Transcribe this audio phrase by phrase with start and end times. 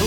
[0.00, 0.06] ど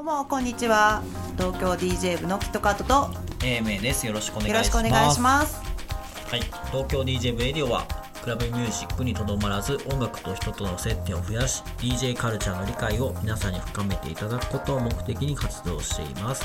[0.00, 1.02] うもこんにちは。
[1.36, 3.10] 東京 DJ 部のキットカットと
[3.44, 4.06] 英明です。
[4.06, 4.82] よろしくお願いよろしします。
[4.82, 5.60] くお願いします。
[6.30, 6.40] はい、
[6.72, 7.86] 東京 DJ ブレディオは
[8.22, 16.44] クラブミュージックにとどまらず音楽と人との接点を増やし DJ カルチャーの理解を皆さんに深めていただくことを目的に活動しています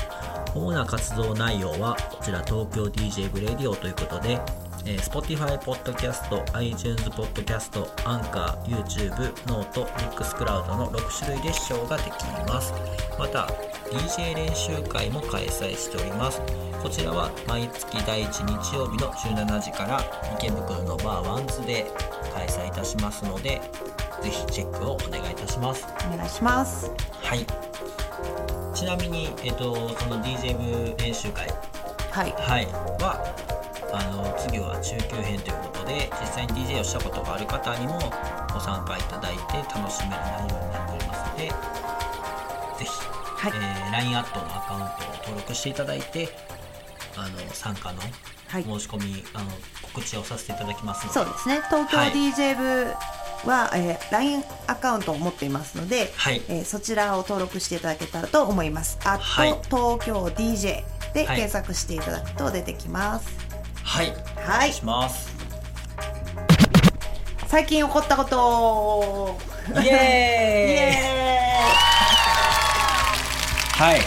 [0.54, 4.40] 主な活動内容はこちら東京 DJ ブレディオということで、
[4.86, 12.10] えー Spotify ポッドキャスト iTunes ポッドキャストアンカー YouTube note Mixcloud の6種類で視聴ができ
[12.46, 12.74] ます。
[13.18, 13.48] また
[13.90, 16.42] DJ 練習会も開催しております。
[16.82, 20.04] こちらは毎月第1日曜日の17時から
[20.38, 21.86] 池袋のバーワンズで
[22.34, 23.62] 開催いたしますので
[24.22, 25.86] ぜひチェックをお願いいたします。
[26.12, 26.90] お願いします。
[27.22, 27.46] はい。
[28.74, 31.48] ちなみに、えっと、その DJ 部練習会、
[32.10, 32.32] はい。
[32.32, 32.66] はい、
[33.00, 33.63] は
[33.96, 37.98] あの次は中級編ということで実際に DJ をしたことがある方にも
[38.52, 39.42] ご参加いただいて
[39.74, 41.52] 楽しめる内容になっておりますのでぜ
[42.84, 43.52] ひ、はい。
[43.54, 46.28] えー LINE アットのアカウントを登録していただいて
[47.16, 48.00] あの参加の
[48.48, 48.64] はい。
[48.64, 49.50] 申し込み、あの
[49.94, 51.14] 告知をさせていただきますので。
[51.14, 51.62] そうですね。
[51.68, 52.10] 東京はい。
[52.12, 52.92] DJ 部
[53.48, 56.42] は、えー LINE アカウントを持っていますので、はい。
[56.48, 58.98] えーそちらを登録していただけたらと思います。
[59.04, 59.48] あと、はい。
[59.64, 60.82] 東京 DJ
[61.14, 61.36] ではい。
[61.36, 63.53] 検索していただくと出てきます。
[63.84, 64.12] はい。
[64.36, 64.72] はい。
[64.72, 65.32] します。
[67.46, 69.36] 最近起こったこと。
[69.80, 69.88] イイ。
[69.88, 69.94] エーイ。
[73.80, 74.00] エはい。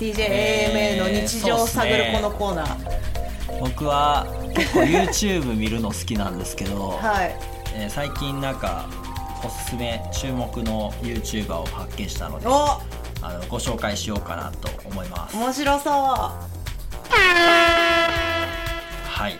[0.00, 2.76] ーイ DJ え AMA ーの日常を探るこのコーナー、
[3.60, 7.34] 僕は結構 YouTube 見るの好きなんですけど、 はい。
[7.74, 8.86] えー最近なんか
[9.44, 12.80] おすすめ注目の YouTuber を発見したのでお。
[13.20, 15.36] あのご紹介しようかなと思います。
[15.36, 16.57] 面白そう
[19.06, 19.36] はい。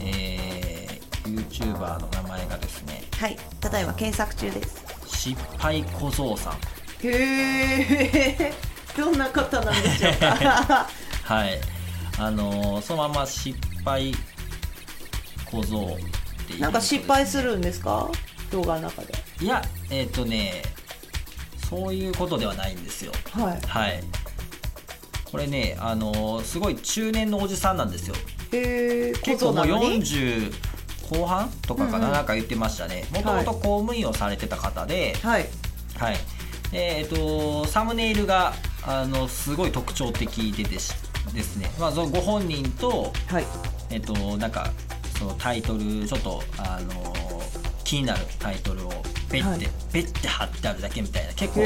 [0.00, 3.02] えー、YouTuber の名前がですね。
[3.18, 3.36] はい。
[3.60, 4.84] ただいま検索中です。
[5.06, 6.54] 失敗小僧さん。
[7.06, 8.52] へえ
[8.96, 10.88] どんな方なんでしょうか。
[11.24, 11.60] はい。
[12.18, 14.14] あのーそのまま失敗
[15.50, 18.08] 小僧っていうなんか失敗するんですか？
[18.50, 19.12] 動画の中で。
[19.40, 20.62] いやえっ、とね
[21.68, 23.12] そういうことではないんですよ。
[23.32, 23.60] はい。
[23.66, 24.00] はい
[25.34, 28.14] これねあのーすごい中年のおじさんなんですよ。
[28.52, 30.52] へえ結構もうのに？40
[31.10, 32.12] 後半とかかな、うんうん。
[32.12, 33.04] なんか言ってましたね。
[33.12, 35.46] もともと公務員をされてた方で、はい。
[35.96, 36.16] はい。
[36.70, 38.52] でえっとサムネイルが
[38.86, 40.94] あのすごい特徴的でです
[41.34, 43.44] ですね、まあ、ご本人とはい。
[43.90, 44.70] えっとなんか
[45.18, 47.12] そのタイトルちょっとあの
[47.84, 48.90] 気になるタイトルを
[49.30, 49.58] ペッて、はい。
[49.92, 51.60] ペッて貼ってあるだけみたいな結構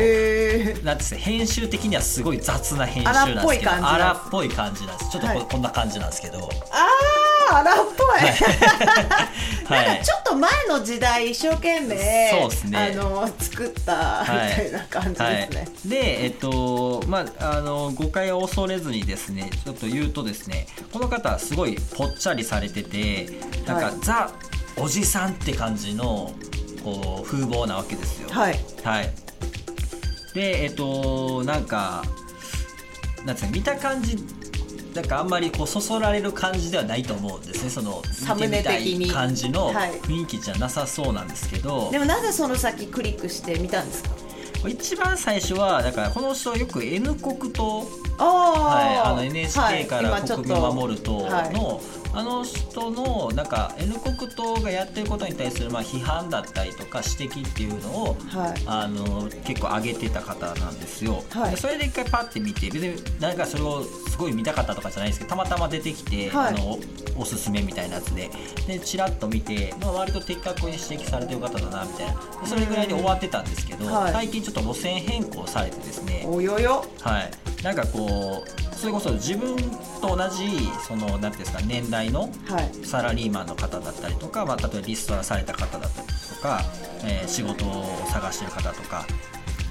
[0.84, 5.10] なんですか編集的にはすごい雑な編集なんですけど荒っぽい感じなんです荒っぽい感じなんです。
[5.10, 5.46] ちょっとこ,、はい。
[5.50, 6.38] こんな感じなんですけど。
[6.38, 6.48] あー
[7.50, 8.20] 荒っぽい、は
[9.84, 12.92] なんかちょっと前の時代一生懸命そうっすね。
[12.92, 14.54] あの作ったみはい。
[14.54, 23.94] たいな感じですね、はい、でえっとまああの誤解を恐れずにですねちょっと言うとですねこの方はすごいぽっちゃりされててなんか、はい。
[24.02, 24.30] ザ
[24.80, 26.32] おじさんって感じの
[26.84, 28.28] こう風貌なわけですよ。
[28.30, 28.58] はい。
[28.84, 29.12] はい。
[30.34, 32.04] でえっとなんか
[33.24, 34.16] なんつうの見た感じ
[34.94, 37.70] なんかあんまりこうそそられる感じではないと思うんですね。
[37.70, 39.92] そのサムネ見てみた的にい感じのはい。
[40.00, 44.10] 雰囲気じゃなさそうなんですけど、でもなぜその先クリックしてみたんですか？
[44.66, 47.86] 一番最初はだからこの人よく N 国党
[48.18, 51.52] あはい、あ、あの NHK から国と民守る党の、はい
[52.14, 58.62] あの人のなんか N 国党がやってることに対するまあ批判だったりとか指摘っていうのをはい。
[58.66, 61.50] あの結構上げてた方なんですよ、はい。
[61.52, 66.54] でそれで一回パッて見て別になんかそれをすごい見たかったとかじゃないですけどたまたま出てきて、はい。
[66.54, 66.78] あの
[67.16, 68.30] おすすめみたいなやつで。
[68.66, 72.12] でチラッと見て、まあ、割と的確に指摘されてる方だなみたいな。
[72.12, 74.12] でそれぐらいで終わってたんですけど、はい。
[74.12, 76.24] 最近ちょっと路線変更されてですね。
[76.26, 76.84] およよ。
[77.00, 77.30] はい、
[77.62, 79.56] なんかこうそれこそ自分
[80.00, 80.46] と同じ
[80.86, 82.26] そのなんていうんですか年代のは
[82.60, 82.86] い。
[82.86, 86.60] サラリーマンの方だったりとか、まあ、例えばリストラされた方だったりとか、
[87.04, 89.04] えー仕事を探してる方とか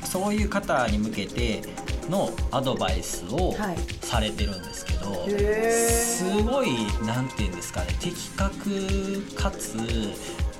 [0.03, 1.61] そういう方に向けて
[2.09, 3.77] のアドバイスをはい。
[4.05, 6.69] されてるんですけど、へすごい
[7.05, 9.75] なんていうんですかね的確かつ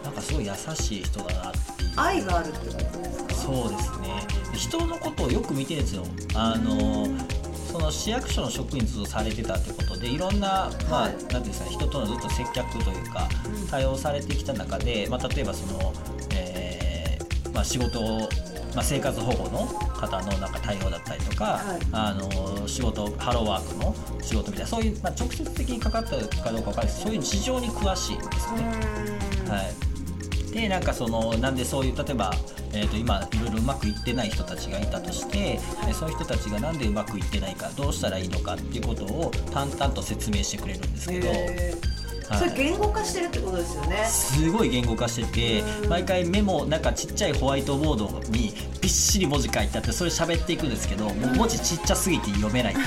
[0.04, 1.92] なんかすごい優しい人だなっていう。
[1.96, 3.34] 愛があるってことですか？
[3.36, 4.28] そうですね。
[4.52, 6.04] で人のことをよく見てるんですよ。
[6.36, 7.08] あの
[7.68, 11.12] その市役所の職員ずっとされてたってことでいろんな、まあはい。
[11.12, 13.28] なんていうんですかね人とのずっと接客というか
[13.70, 15.94] 対応されてきた中で、まあ、例えばその、
[16.34, 18.30] えーまあ、仕事
[18.76, 21.80] まあ、生活保護の方のなんか対応だったりとか、はい。
[21.92, 26.12] あの仕事ハローワークの仕事みたいなそういう、まあ、直接的にかかった
[26.44, 27.00] かどうかわかんないです。
[27.00, 28.64] けどそういう事情に詳しいんですよね。
[29.50, 29.87] はい、
[30.58, 32.34] でなんかそのなんでそういう例えば、
[32.74, 41.28] えー、と今いろいろうまくいってない人たちがいたとして、でそういう人たちがなんでうまくいってないかどうしたらいいのかっていうことを淡々と説明してくれるんですけど。
[42.28, 44.04] それ言語化してるってことですよね。
[44.04, 45.90] すごい言語化しててうん。
[45.90, 52.82] 毎回メモなんかちっちゃいホワイトボードにびっしり文字書いてあってそれ喋っていくんですけどもう文字ちっちゃすぎて読めないって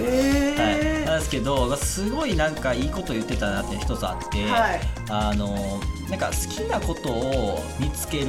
[0.00, 4.80] いう なんですけどまあすごいなんかいいこと言ってたなって一つあって、はい。
[5.08, 5.80] あの
[6.10, 8.26] なんか好きなことを見つける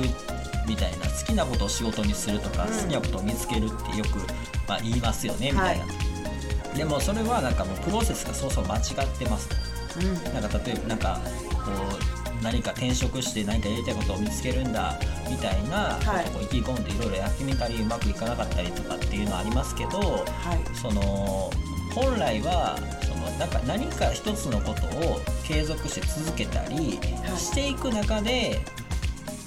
[0.67, 2.69] みたいな好きなことを仕事にするとか、うん。
[2.69, 4.19] 好きなことを見つけるってよく、
[4.67, 5.85] まあ、言いますよねみたいな、
[6.75, 9.99] でもそれはなんかもうプロセスがそうそう間違ってますと。
[9.99, 10.13] うん。
[10.33, 11.19] なんか例えばなんか
[11.53, 11.71] こ
[12.39, 14.99] う何か転職して何かやりたいことを見つけるんだ
[15.29, 16.25] みたいなはい。
[16.25, 20.23] こう意気込んでいろいろやってみたりうまくいかなかったりとかっていうのはありますけど、は
[20.55, 20.75] い。
[20.75, 21.49] その
[21.95, 27.37] 本来はそのなんか何か一つのことを継続して続けたりはい。
[27.39, 28.59] していく中で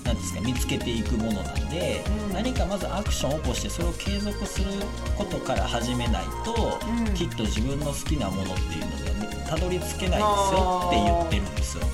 [0.04, 2.32] なんですか見つけていくものなんで、うん。
[2.32, 4.66] 何かまずアクションを起こしてそれを継続する
[5.16, 7.14] ことから始めないと、うん。
[7.14, 11.84] きっと自分の好きなものっていうのがたどり着けないですよって言ってるんですよ。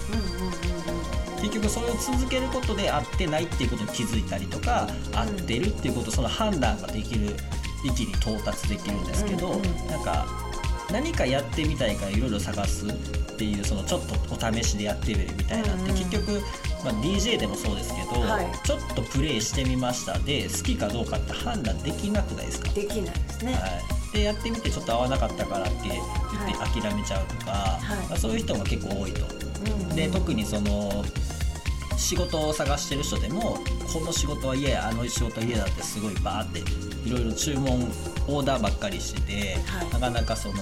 [1.41, 5.17] 結局それを続けることで合ってないっていうことに気づいたりとか、ん。
[5.17, 7.35] 合ってるっていうことその判断ができる
[7.85, 10.27] 域に到達できるんですけど、うんうんなんか
[10.93, 12.93] 何かやってみたいからいろいろ探すっ
[13.37, 15.97] ていうそのちょっとお試しでやってみるみたいなって、うんうん。
[15.97, 16.33] 結局、
[16.85, 18.47] まあ、DJ でもそうですけど、はい。
[18.65, 23.55] ちょっとプレイしてみましたで好きかどうかって判断できなくないですか、できないですね。
[23.55, 23.61] は
[24.13, 28.09] い、でやってみてちょっと合わなかったからって言って諦めちゃうとか、い。
[28.09, 29.27] まあそういう人が結構多いと。
[29.27, 29.97] うん。
[29.97, 31.05] で特にその
[31.97, 33.59] 仕事を探してる人でも
[33.93, 36.59] この仕事は嫌やあの仕事は嫌だってすごいバーって
[37.09, 37.83] いろいろ注文
[38.29, 39.91] オーダーばっかりしてて、はい。
[39.91, 40.55] なかなかその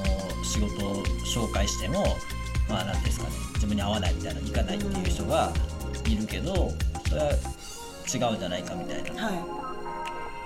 [0.45, 2.05] 仕事を紹介しても
[2.69, 5.53] まあ何ですかね自分に合わないみたいないかないっていう人が
[6.07, 6.71] いるけど
[7.09, 9.09] それは違うんじゃないかみたいな。
[9.09, 9.35] やっはい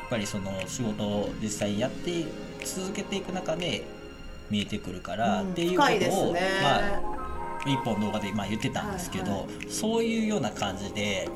[0.08, 2.24] ぱりその仕事を実際やって
[2.64, 3.84] 続けていく中で
[4.50, 5.50] 見えてくるから、うん。
[5.50, 6.40] っていうことを、ね。
[6.62, 7.15] まあ
[7.64, 11.29] 一本動画でまあ言ってたんですけど、はいそういうような感じで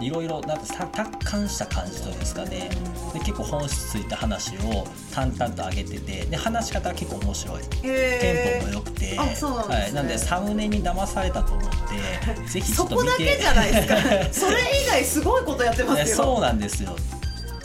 [0.00, 2.68] いろいろなんかさ達観した感じというんですかね。
[3.14, 7.62] で結構本質ついた話を淡々と上げててで話し方は結構面白い。
[7.82, 9.74] テンポも良くて、あそうなね。
[9.74, 13.06] はい、なんでサムネに騙されたと思ってぜひちょそっと見て。
[13.06, 13.96] こだけじゃないですか
[14.46, 16.04] それ以外すごいことやってますよ。
[16.04, 16.96] ねそうなんですよ。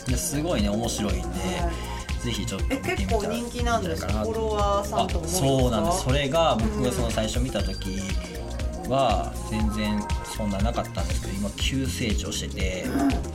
[0.06, 1.26] ですごいね面白いんで、は
[1.70, 1.91] い
[2.24, 4.12] ぜひちょっとてみたら結構人気なんですか？
[4.12, 6.04] フォロワーさんとそうなんです。
[6.04, 8.00] それが僕うんがその最初見た時
[8.88, 10.00] は全然
[10.36, 12.84] そんななかったんですけど今急成長してて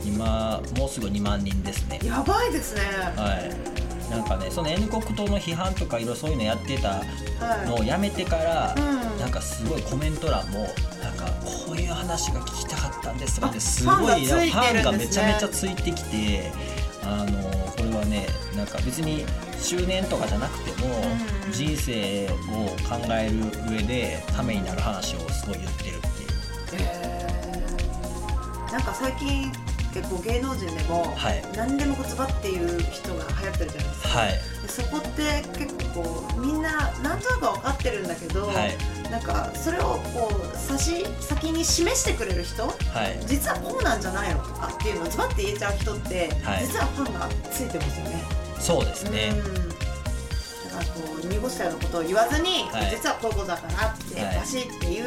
[0.04, 2.00] 今もうすぐ2万人ですね。
[2.04, 2.80] やばいですね。
[3.16, 4.10] はい。
[4.10, 7.02] なんかねその N 国党の批判とかいろいろそういうのやってた
[7.66, 9.18] のはをやめてから、うん。
[9.18, 10.60] なんかすごいコメント欄も
[11.02, 16.52] なんかこういう話が聞きたかったんですとかってあすごいファンがめちゃめちゃついてきて
[17.08, 19.24] あのこれはねなんか別に
[19.58, 22.28] 周年とかじゃなくても、うん人生を
[22.86, 26.00] 考える上でためになる話をすごい言ってるっ
[26.68, 26.82] ていう。
[26.82, 29.50] いへーなんか最近
[29.94, 31.42] 結構芸能人でも、はい。
[31.56, 34.28] 何でも言葉っていう人が流行ってるじゃないですか、はい。
[34.30, 38.76] でそこって結構こうみんななんとなく分かってるんだけど、はい。
[39.10, 43.18] なんかそれをこう差し先に示してくれる人はい。
[43.26, 44.42] 実はこうなんじゃないの？
[44.42, 46.66] とかっていうのをズバッて言えちゃう人って、はい。
[46.66, 48.22] 実はファンがついてますよね。
[48.60, 49.68] そうですね、うん。
[49.68, 49.80] だか
[50.80, 52.90] らこう濁したようなことを言わずに、はい。
[52.90, 54.36] 実はこういうことだからって、はい。
[54.36, 55.06] バシっていう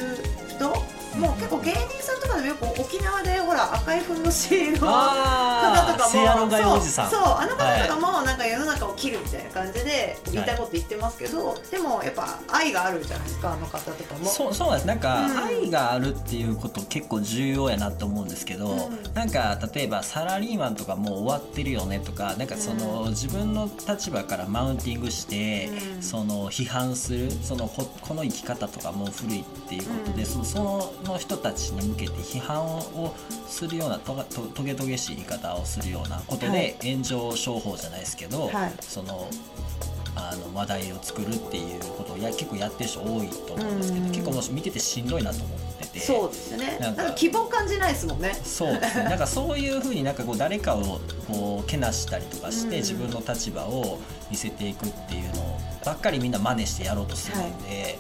[0.49, 0.73] 人
[1.21, 14.25] もう結構芸人さんとかでもよく沖縄でほら赤いふんどしの方とかもそうそうあの方とかもなんか世の中を切るみたいな感じで言いたいこと言ってますけど、でもやっぱ愛があるじゃないですかあの方とかも。
[14.25, 14.87] そうそうなんです。
[14.87, 15.37] なんか、うん。
[15.37, 19.13] 愛があるっていうこと結構重要やなと思うんですけど、うん。
[19.13, 26.01] なんか例えばサラリーマンとかもう終わってるよねとかなんかその、自分の立場からマウンティングして、うん。
[26.01, 30.25] その批判するそのここの生き方とかもう古いっていうことで、うん。
[30.25, 33.13] そのそのの人たちに向けて批判を
[33.47, 36.55] するようなとがとトゲトゲしい言い方をするようなことはい。
[36.55, 38.73] で炎上商法じゃないですけど、はい。
[38.81, 39.27] その
[40.15, 44.11] あの話題を作るっていうことをや結構やってる人多いと思うんですけど、うん。
[44.11, 46.77] 結構もう見ててしんどいなと思っててそうですよね。
[46.79, 48.33] なんんか希望感じないですもんね。
[48.43, 49.03] そうですね。
[49.05, 52.81] なんかそういうふうになんかこう誰かをこうけなしたりとかして、うん。
[52.81, 53.99] 自分の立場を
[54.29, 57.97] 見せていくっていうのばっかりみんな真似してやろうとするんで、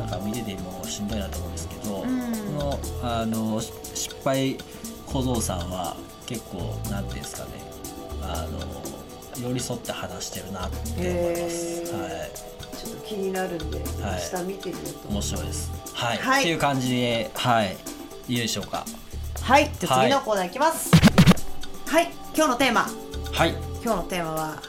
[0.00, 2.32] なんか見ててもしんどいなと思うんですけど、うん。
[2.56, 4.56] このあのし失敗
[5.06, 6.58] 小僧さんは結構
[6.90, 7.50] なんていうんですかね
[8.22, 12.76] あの寄り添って話してるなって思います、はい。
[12.76, 15.70] ちょっと気になるんで、はい下見てみようと思面白いです。
[15.94, 16.42] はい、はい。
[16.42, 17.76] っていう感じではい。
[18.28, 18.84] いいでしょうか。
[19.42, 19.70] はい。
[19.78, 20.90] じゃ次のコーナーいきます。
[21.86, 22.10] はい。
[22.34, 22.86] 今日のテーマ。
[23.32, 23.50] はい。
[23.82, 24.62] 今日のテーマは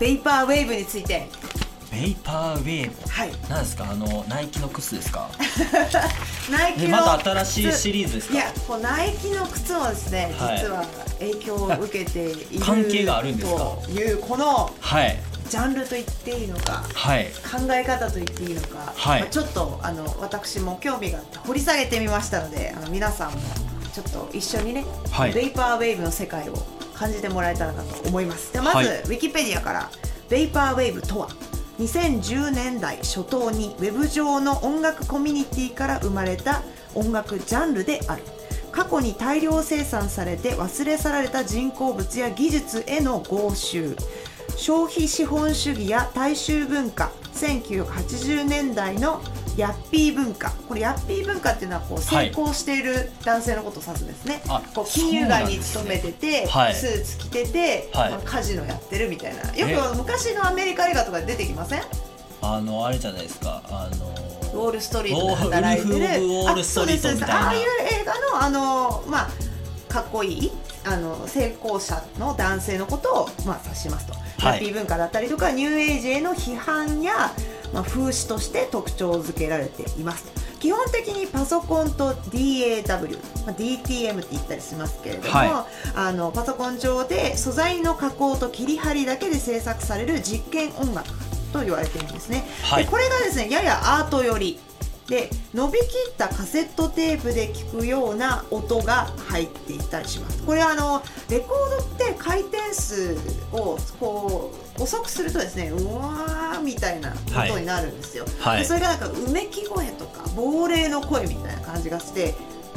[0.00, 1.28] ベイパーウェーブについて
[1.90, 3.08] ベイパーウェーブ。
[3.08, 3.32] はい。
[3.48, 3.90] なんですか？
[3.90, 5.30] あのナイキの靴ですか？
[6.50, 8.34] ナイキまた新しいシリーズですか？
[8.34, 10.58] いやこうナイキの靴もですね、はい。
[10.58, 10.84] 実は
[11.18, 13.58] 影響を受けている関係があるんですか？
[13.84, 15.18] というこのはい。
[15.48, 17.26] ジャンルと言っていいのかはい。
[17.50, 19.20] 考え方と言っていいのか、はい。
[19.22, 23.38] まあちょっとあの私も興味があって掘り下げてみましたのであの皆さんも
[23.94, 25.32] ちょっと一緒にね、はい。
[25.32, 26.54] ベイパーウェーブの世界を
[26.94, 28.52] 感じてもらえたらなと思います。
[28.52, 28.86] でまず、はい。
[28.86, 29.90] ウィキペディアから
[30.28, 31.28] ベイパーウェーブとは？
[31.78, 36.62] 2010年代初頭に web 上の音楽コミュニティから生まれた
[36.94, 38.22] 音楽ジャンルである。
[38.72, 43.96] 過去に大量生産されて忘れ去られた人工物や技術への合衆
[44.56, 49.20] 消費資本主義や大衆文化1980年代の
[49.58, 50.50] ヤッピー文化。
[50.68, 52.26] これヤッピー文化っていうのはこうはい。
[52.26, 56.74] 成功している男性のことを指すんですね、あこう金融街に勤めてて、はい。
[56.74, 58.10] スーツ着てて、はい。
[58.12, 59.42] まあカジノやってるみたいな。
[59.56, 61.82] えよく昔のアメリカ映画とかで出てきません？
[62.40, 63.60] あのあれじゃないですか。
[63.64, 64.06] あの
[64.60, 66.06] ウォールストリートで働いてる。
[66.06, 67.60] ああいう
[68.00, 69.28] 映画のあのまあ
[69.92, 70.52] かっこいい
[70.84, 74.22] あの成功者の男性のことを、まあ、指しますと、はい。
[74.38, 77.32] ハッピー文化だったりとかニューエイジへの批判や、
[77.72, 80.48] まあ、風刺として特徴づけられています。
[80.58, 91.08] 基本的にパソコンと DAW、まあ、DTM って言ったりしますけれども、はあのパソコン上で素材の加工と切り張りだけで制作される実験音楽
[91.52, 92.84] と言われているんですね、はい。
[92.84, 94.60] でこれがですねややアート寄り
[95.08, 95.86] で伸びきっ
[96.18, 100.42] たカセットテープで聞くような音が入っていたりします。
[100.42, 103.16] これはあのレコードって回転数
[103.50, 108.60] をこう遅くするとですねうわーみたいな音になるんですよ、はい。
[108.60, 112.34] でそれがなんかうめき声とか亡霊の声みたいな感じがして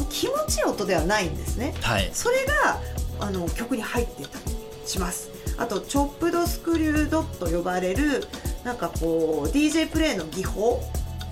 [0.09, 1.73] 気持ちいい音ではないんですね。
[1.81, 2.09] はい。
[2.13, 2.79] それが
[3.19, 5.29] あの曲に入ってたりします。
[5.57, 8.25] あとチョップドスクリュードと呼ばれる
[8.63, 10.81] なんかこう DJ プレイの技法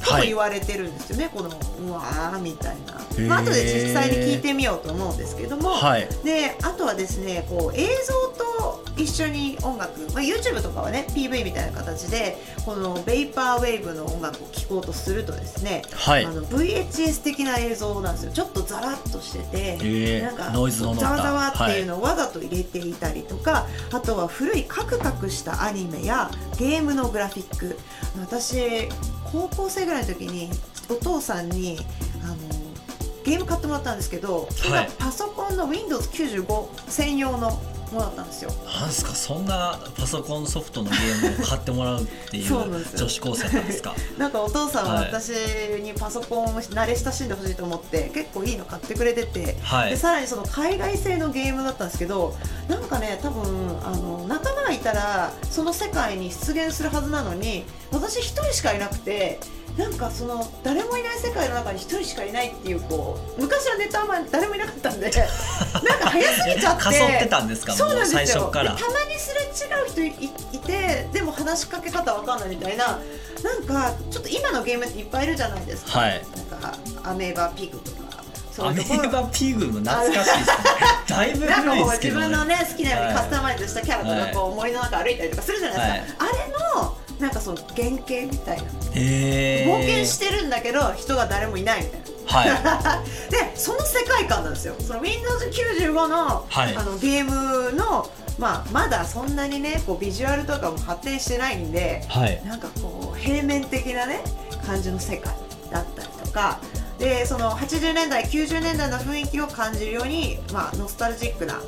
[0.10, 2.94] ともはい言われてるんですよね、このうわーみたいな、
[3.28, 6.08] まあ後で実際に聞いてみようと思うんですけども、はい。
[6.24, 16.26] であとはですねこう映像と一緒に音楽、まあ、YouTube とかはね PV みたいな形でこのベイパーウェーブの音楽を聴こうとするとですね、はい。
[16.26, 18.32] あの VHS 的な映像なんですよ。
[18.32, 27.78] ちょっとザラッとしてて、えーなんかノイズのざわざわっていうのをわざと入れていたりとか、あとは古いカクカクしたアニメやゲームのグラフィック。
[28.20, 28.90] 私
[29.32, 30.50] 高校生ぐらいの時に
[30.90, 31.80] お父さんに
[32.24, 32.36] あの
[33.24, 34.90] ゲーム買ってもらったんですけどはい。
[34.98, 37.60] パソコンの Windows95 専用の
[37.94, 38.52] ものだったんですよ。
[38.80, 39.14] なんすか？
[39.14, 42.54] そんなパソコンソフトのゲームを買ってもらうっていう
[42.98, 43.96] 女子高生なんですか？
[44.18, 45.06] なんかお父さんははい。
[45.08, 45.30] 私
[45.82, 49.92] にパソコンを慣れ親しんでほしいと思って結構いいの買ってくれてて、はい。
[49.92, 52.36] でさらにその海外製のゲームだったんですけど
[52.68, 59.40] なんかね多分あの仲間がいたらその世界に出現するはずなのに私一人しかいなくて
[59.80, 68.26] なんかその誰もいない世界の中に一人しかいないっていうこう昔はネットあんまり誰もいなかったんで なんか早すぎちゃってかそってたんですかそうもうんなですよ。
[68.26, 68.76] 最初から。
[68.76, 73.00] でたまにすれ違う人いいてでも話しかけ方わかんないみたいな
[73.42, 76.22] なんかちょっと今のゲームっていっぱいいるじゃないですか、はい。
[76.52, 77.98] なんかアメーバピグとか。
[78.52, 80.46] そうアメーバピグも懐かしいですね。
[81.08, 88.64] だいぶなんか古いこう自ですけど分のね好きなようにカスタはマイズしたキャラとかこう森の中歩いたりとかするじゃないですか、あれのなんかその原型みたいな。
[88.96, 92.10] えー、冒険してるんだけど人が誰もいないみたいな。
[92.30, 94.76] は でその世界観なんですよ。
[94.80, 96.76] その Windows95 の,、はい。
[96.76, 102.42] あのゲームの、まあ、まだそんなにねこうビジュアルとかも発展してないんでいはい。
[102.46, 104.22] なんかこう平面的なね
[104.66, 105.34] 感じの世界
[105.72, 106.60] だったりとか。
[107.00, 111.62] でその80年代90年代の雰囲気を感じるように、まあ、ノスタルジックな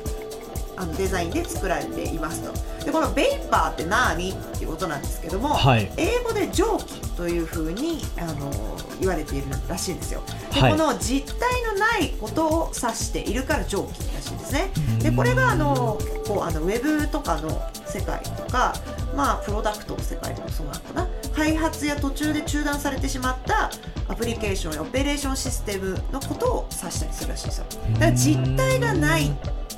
[0.76, 2.84] あのデザインで作られていますと。
[2.84, 5.92] でこのベイパーって何っていうことなんですけども、はい。
[5.96, 8.50] 英語で蒸気というふうにあの
[8.98, 10.22] 言われているらしいんですよ。
[10.52, 10.70] で、はい。
[10.72, 14.70] この実体のないことを指しているから蒸気らしいんですね。
[15.00, 17.50] でこれがあの結構あのウェブとかの
[17.86, 18.74] 世界とか
[19.14, 21.08] まあプロダクトの世界でもそうなのかな。
[21.34, 23.70] 開発や途中で中断されてしまった
[24.06, 27.64] アプリケーションやオペレーションシステムのことを指したりするらしいんですよ。
[27.94, 29.30] だから実体がない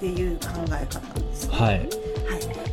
[0.04, 1.78] っていう考え方ですよはい。
[1.78, 1.88] はい、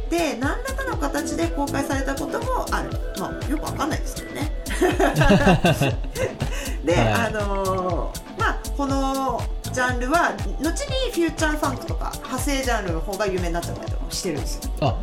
[0.10, 4.52] で何らかの形で公開されたこともある、まあ、よくわかんないですけどね。
[6.84, 7.14] で、はい。
[7.14, 10.70] あのーまあこのジャンルは後に
[11.14, 14.72] フューチャーファンクとか派生ジャンルの方が有名になっちゃったりとかしてるんですよ。
[14.82, 14.96] あ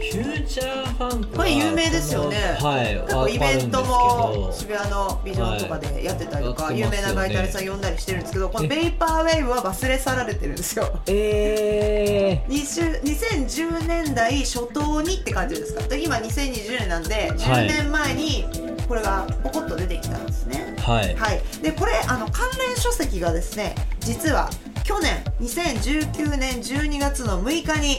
[0.00, 2.36] フューチャーファンクはこれ有名ですよね。
[2.60, 10.84] はいなんかイベントも渋谷のビジョンとかでやってたりとか、はい有名なガイタレさん呼んだりしてるんですけどこのえベイパーウェーブは忘れ去られてるんですよ。
[11.06, 15.82] けどえ20 2010年代初頭にって感じですか？
[15.82, 18.46] で今2020年なんで10年前に
[18.90, 20.74] これがポコッと出てきたんですね。
[20.76, 21.14] ー、はい。
[21.14, 24.50] はい、でこれあの関連書籍がですね実は
[24.82, 27.98] 去年2019年12月の6日に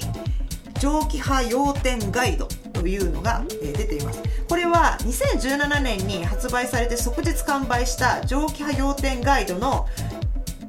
[0.81, 4.21] 蒸気波要点ガイドというのが、えー出ています。
[4.49, 9.87] これは2017年に発売されて即日完売した蒸気波要点ガイドの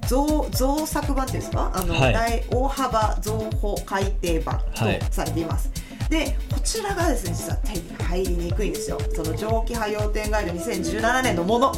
[0.07, 1.73] 増増作版っていうんですか？
[1.75, 2.12] あの、はい。
[2.12, 5.00] 大大幅増補改訂版はい。
[5.00, 5.69] とされています、
[6.12, 8.99] でこちらがですね実は手に入りにくいんですよ。
[9.14, 11.69] その蒸気波要点ガイド2017年のもの。
[11.69, 11.75] は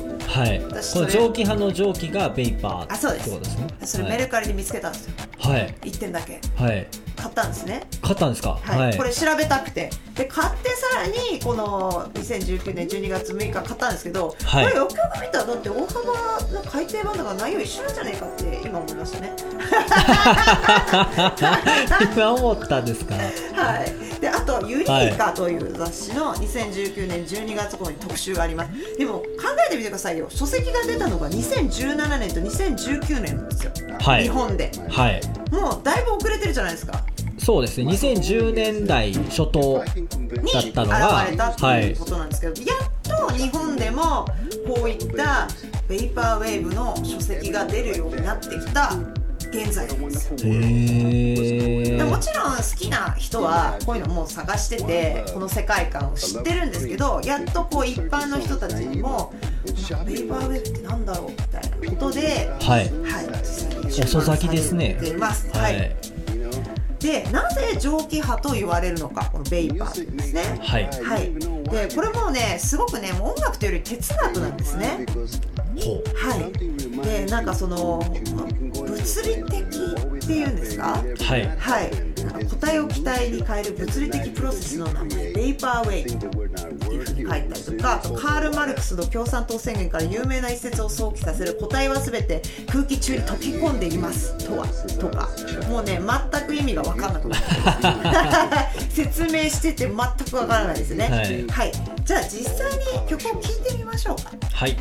[0.46, 0.60] い。
[0.60, 3.58] この蒸気派の蒸気がベイパーあそうですってことです。
[3.58, 5.74] ねそれメルカリで見つけたんですよ、はい。
[5.82, 6.40] 1点だけ。
[6.56, 6.86] はい
[7.16, 7.82] 買ったんですね。
[8.02, 8.58] 買ったんですか？
[8.62, 9.90] はい、これ調べたくて。
[10.14, 14.64] で買ってさらにこの2019年12月6日買ったんですけど、はい。
[14.66, 16.12] これよくよく見たらだって大幅
[16.52, 19.32] な改訂版だから内容一緒なんじゃないかって今思いましたね。
[22.14, 23.14] 今思ったんですか？
[23.14, 23.20] は
[23.84, 23.94] い。
[24.20, 28.70] であと「ユニーカ」という雑誌の2019年12月号に特集があります。
[28.98, 29.24] でも考
[29.66, 30.26] えてみてくださいよ。
[30.30, 34.24] 書籍が出たのが2017年と2019年なんですよ、はい。
[34.24, 34.70] 日本で。
[34.88, 35.20] はい。
[35.50, 37.03] もうだいぶ遅れてるじゃないですか
[37.44, 37.92] そうですね。
[37.92, 39.84] 2010年代初頭
[40.42, 44.24] にだったのが現れたっていうことなんですけど、やっと日本でも
[44.66, 45.46] こういった
[45.86, 48.94] ベイパーウェーブの書籍が出るようになってきた
[49.50, 50.38] 現在なんですも
[52.18, 59.32] ちろん好きな人はこういうのもう探しててこの世界観を知ってるんですけどやっとこう一般の人たちにも
[60.06, 65.48] ベイパーウェーブってなんだろうみたいなことで、はいはい、実際に遅咲きですね出版されています。
[65.50, 66.13] ははいい
[67.04, 70.58] でなぜ蒸気波と言われるのかこのベイパーですね。
[70.62, 70.84] はい。
[70.84, 71.34] はい、
[71.70, 75.04] でこれもねすごくねもう音楽というより哲学なんですね。
[76.14, 78.02] はい、でなんかその
[78.72, 80.96] 物理的っていうんですか？
[81.24, 81.46] はい。
[81.58, 82.13] はい
[82.48, 94.36] 個体を気体に変える物理的プロセスの名前ベイパーウェイブっていうふうに書いたりとかあとカール・マルクスの共産党宣言から有名な一節を想起させる個体は全て空気中に溶け込んでいます。
[94.46, 94.66] とは
[95.00, 95.28] とか。
[95.68, 96.00] もうね
[96.32, 97.40] 全く意味が分かんなくなっ
[98.72, 101.46] て 説明してて全く分からないですね。
[101.50, 101.72] はい。
[102.04, 102.70] じゃあ実際
[103.02, 104.30] に曲を聴いてみましょうか。
[104.52, 104.76] はい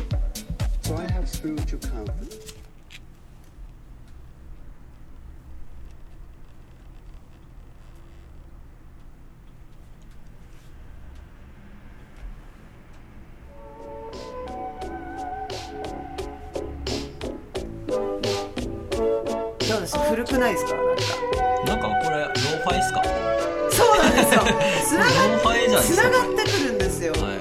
[24.86, 27.12] つなローファイじゃがつながってくるんですよ。
[27.12, 27.38] はい。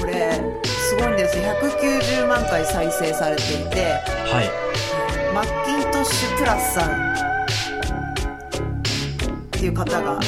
[0.00, 1.36] これすごいんです。
[1.38, 4.00] 190万回再生されていて。
[4.30, 4.50] はい。
[5.34, 6.94] Macintosh Plus さんっ
[9.50, 10.20] ていう方が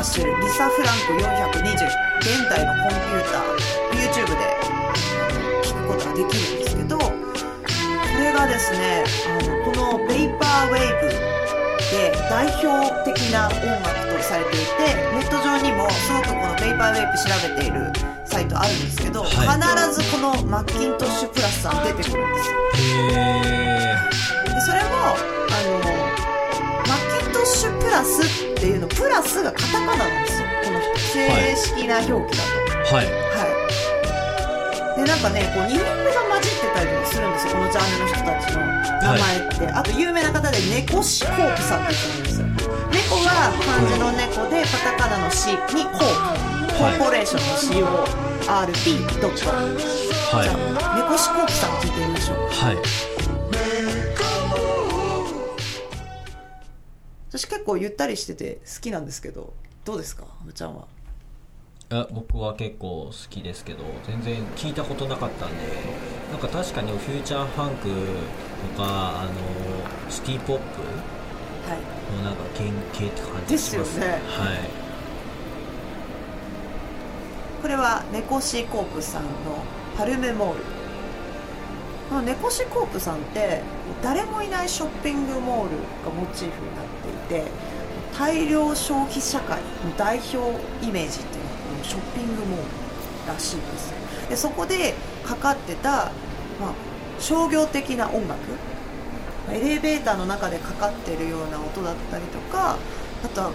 [0.00, 1.74] 出してる Lisa Frank 420
[2.20, 3.60] 現代のコンピューター
[4.00, 4.42] YouTube で
[5.62, 7.04] 聞くことができるんですけどこ
[8.18, 11.29] れがですねあのこのベイパーウェーブ
[11.90, 17.92] で代表的な音楽とされていてネット上にもすごくこのベイパーウェーブ調べている
[18.24, 19.30] サイトあるんですけど、はい。
[19.32, 22.50] 必ずこのマッキントッシュプラスさん出てくるんです。
[22.50, 23.10] よへ
[24.54, 25.82] でそれもあの
[26.86, 30.46] マッキントッシュプラスっていうのプラスがカタカナなんですよ。
[30.64, 32.50] この正式な表記だと。
[32.92, 33.06] えはい。
[33.06, 33.44] は
[34.96, 36.39] い、でなんかねこう日本語が
[36.82, 38.60] ってたりとかするんですよこのジャンルの人たちの
[39.00, 42.46] 名前って、あと有名な方で猫シコープさんって言うんですよ。
[42.92, 43.30] 猫が
[43.64, 48.06] 漢字の猫でカタカナの「シ」に「コープ」コーポレーションの
[48.46, 49.50] CORP ドット。
[50.36, 50.44] はい。
[50.44, 51.90] じゃあ猫シコープさん聞い。
[51.90, 52.76] てみましょうはい。
[57.28, 59.52] 私結構ゆったりしてて好きなんですけど
[59.84, 60.88] どうですかあむちゃんは
[61.90, 64.72] あ僕は結構好きですけど全然聞い。
[64.74, 65.56] たことなかったんで
[66.30, 67.88] なんか確かにフューチャーファンク
[68.76, 70.62] とかあのシティポップ
[71.68, 72.16] はい。
[72.16, 73.96] のなんか原型って感じします。
[73.96, 74.12] ですよね。
[74.12, 74.20] はい。
[77.62, 79.28] これはネコシコープさんの
[79.96, 80.64] パルメモール。
[82.08, 83.62] このネコシコープさんって
[84.02, 86.84] 誰もいないショッピングモールがモチーフになっ
[87.28, 87.50] ていて
[88.18, 90.36] 大量消費社会の代表
[90.84, 93.99] イメージっていうのはこのショッピングモールらしいんです
[94.30, 94.94] でそこで
[95.26, 96.10] かかってた
[96.58, 96.72] まあ、
[97.18, 98.38] 商業的な音楽。
[99.50, 102.76] エレベーターの中でかかってるような音だったりとか
[103.24, 103.52] あとはこ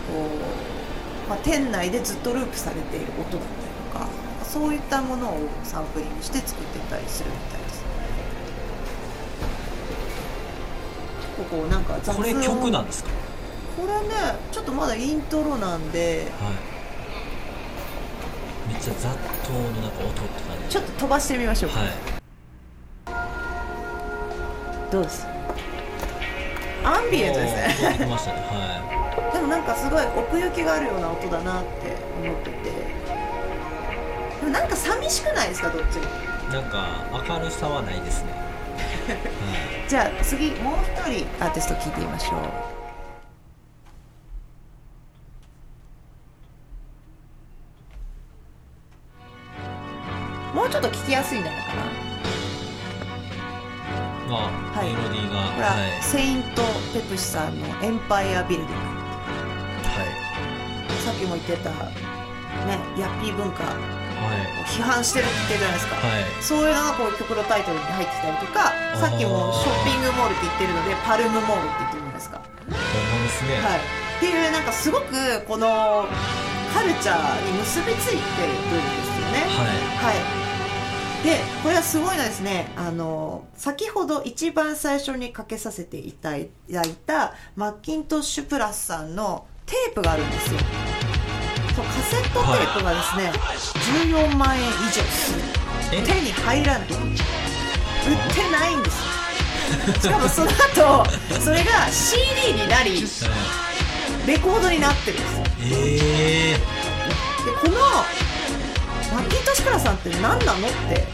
[1.27, 3.45] う、まあ、店内でずっとループされている音だったりと
[3.99, 4.07] か
[4.43, 7.85] そういったものをサンプリングして作っていたりするみたいです。
[11.49, 13.09] こうなんかこれ曲なんですか？
[13.77, 14.15] これね
[14.51, 16.31] ちょっとまだイントロなんで。
[16.41, 16.53] はい。
[18.73, 19.05] めっちゃ雑
[19.47, 20.19] 踏のなんか音って。
[20.19, 21.89] 感じちょっと飛ばしてみましょうか、はい。
[24.91, 25.27] どうです？
[26.83, 27.99] アンビエントですね。
[27.99, 28.05] ね。
[28.05, 32.55] はでもなんかすごい奥行きがあるような音だなって思ってて。
[34.41, 36.03] でもなんか寂しくないですかどっちも？
[36.03, 36.07] い
[36.53, 38.31] なんか明るさはないですね、
[39.09, 39.89] はい。
[39.89, 42.74] じゃあ次もう一人アーティスト聞いてみましょう
[50.75, 51.83] ちょっと聞きやすいんじゃないかな。
[54.27, 54.91] まあ、はい。
[54.91, 56.03] メロディーがこれは、はい。
[56.03, 58.83] セイント・ペプシさんの「エンパイア・ビルディング」
[60.99, 63.63] さっきも言ってたねヤッピー文化。
[63.63, 63.71] をは
[64.35, 64.43] い。
[64.67, 66.11] 批判してるって言ってるじゃないですか、はい。
[66.11, 75.15] はいそういうのがこう曲のタイトルに入ってきたりとかさっきもショッピングモールって言ってるのでパルムモールって言ってるじゃないですか、ほんまですね、はい、っていうなんかすごく
[75.47, 76.03] この
[76.75, 79.47] カルチャーに結びついてるんですよね。
[79.55, 80.19] はい。
[80.19, 80.44] はい
[81.25, 82.71] でこれはすごいのはですね。
[82.77, 86.49] あの先ほど一番最初にかけさせていただい
[87.07, 90.59] たマッキントッシュプラスさんのテープがあるんですよ。
[91.75, 93.31] そうカセットテープがですね、
[94.13, 95.33] 14万円以上す。
[95.33, 95.41] る
[95.93, 96.01] え？
[96.03, 97.01] 手に入らない売って
[98.51, 98.93] ないんです
[99.87, 99.93] よ。
[99.95, 101.09] しかもその後
[101.41, 103.03] それが CD になり
[104.27, 105.43] レコードになってるんですよ。
[105.63, 106.59] ええで
[107.61, 107.75] この
[109.15, 111.07] マッキントッシュプラスさんって何なのって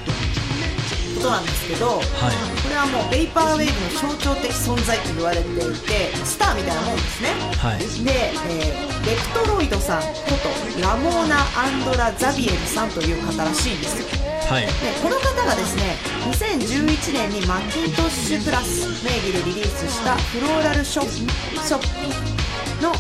[1.13, 2.01] ことなんですけどはい。
[2.01, 5.53] これはもうベイパーウェーブの象徴的存在と言われてい
[5.85, 7.29] てスターみたいなもんですね。
[7.61, 7.79] はい。
[8.03, 13.99] で、えーレクトロイドさんことラモーナ・アンドラ・ザビエルさんという方らしいんです。
[14.01, 14.07] よ
[14.49, 14.65] はい。
[14.65, 15.97] でこの方がですね
[16.29, 22.41] 2011年にマッキントッシュプラス名義でリリースしたフローラルショッショッピ
[22.81, 22.93] のあ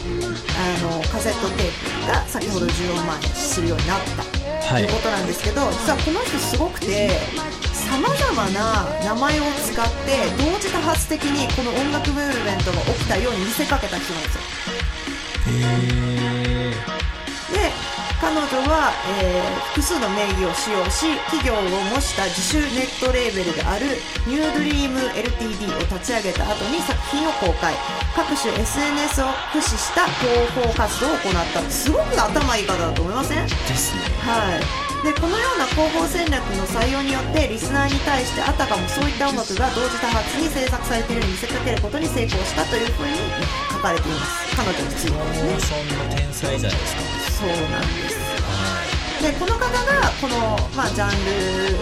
[0.97, 4.83] のカセットテープが先ほど14万円するようになったとはい。
[4.83, 7.09] いうことなんですけど、実はこの人すごくて
[7.73, 14.35] さまざまな名前を使って同時多発的にこの音楽ムーブメントが起きたように見せかけた人なんです
[15.95, 16.00] よ
[17.53, 17.71] で
[18.21, 21.61] 彼女は、えー複数の名義を使用し企業を
[21.95, 23.87] 模した自主ネットレーベルである
[24.27, 27.73] ニュードリーム LTD を立ち上げた後に作品を公開。
[28.13, 31.61] 各種 SNS を駆使した広報活動を行った。
[31.71, 33.47] すごく頭いい方だと思いません？
[33.47, 34.01] ですね。
[34.27, 43.15] はい、でこのような広報戦略の採用によってリスナーに対してあたかもそういった音楽が同時多発に制作されているように見せかけることに成功したというふうに
[43.71, 44.51] 書かれています。
[44.59, 45.55] 彼女についてモですね。
[45.55, 47.10] ーションの天才じゃないですか
[47.41, 48.21] そうなんです。
[48.45, 48.85] は
[49.21, 51.73] でこの方がこの、まあ、ジャンル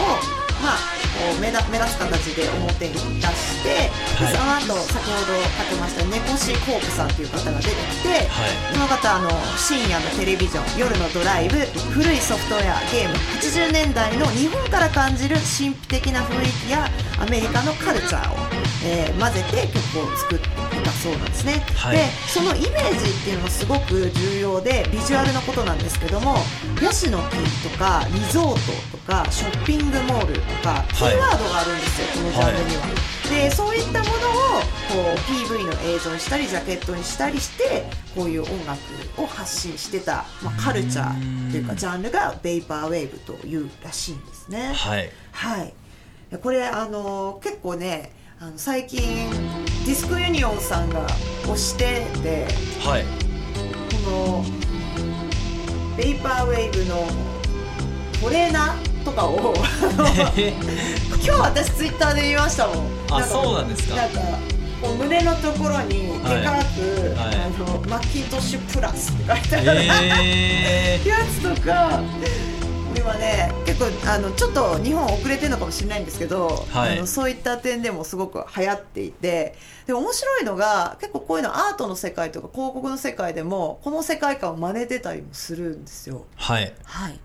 [0.00, 0.16] を、
[0.64, 4.64] まあ、こう目立目立つ形で表に出して、ではい。
[4.64, 8.28] その後先ほど書きましたネコシコープさんという方が出てきて、はい。
[8.72, 11.60] その方あの深夜のテレビジョン夜のドライブ
[11.92, 16.88] 古いソフトウェアゲーム80年代の日本から感じる神秘的な雰囲気や
[17.20, 20.48] アメリカのカルチャーを、えー混ぜて曲を作ってい
[20.82, 21.96] たそうなんですね、はい。
[21.96, 26.36] でそのイメージっていうのもすごく重要でビジュアルのことなんですけども
[26.82, 28.46] ヤシの木とかリゾー
[28.90, 33.12] トとかショッピングモールとかキーワードがあるんですよ、このジャンルには。
[33.30, 34.12] でそういったものを
[34.60, 38.78] こう PV の映像にしたりジャケットにしたりしてこういう音楽
[39.16, 44.72] を発信してた、まあ、カルチャーっていうかジャンルがベイパーウェーブというらしいんですね。
[44.74, 45.10] はい。
[45.32, 45.74] はい、
[46.42, 48.12] これあの結構ね
[48.44, 49.30] あの最近
[49.86, 51.06] ディスクユニオンさんが
[51.44, 52.46] 推してて
[52.84, 53.04] はい。
[54.04, 54.44] この
[55.96, 57.06] ベイパーウェーブの
[58.20, 59.54] トレーナーとかを
[60.34, 62.86] 今日私ツイッターで見ましたもん。
[63.12, 63.94] あかそうなんですか？
[63.94, 64.20] なんか
[64.98, 66.44] 胸のところにでかく、はい。
[66.44, 66.64] はい。
[67.36, 69.80] あのマッキントッシュプラスって書いてある、
[70.20, 72.00] えやつとか
[73.02, 86.26] 今ね結構あのちょっと日本遅れてるのかもしれないんですけど、はいあのそういった点でもすごく流行っていてで面白いのが結構こういうのアートの世界とか広告の世界でもこの世界観を真似てたりもするんですよ。
[86.36, 87.18] ー、はいはいじ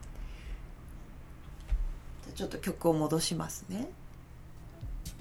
[2.32, 3.88] ゃあちょっと曲を戻しますね。